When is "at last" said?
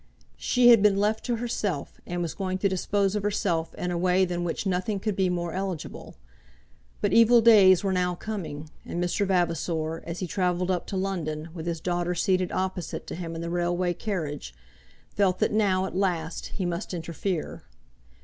15.85-16.47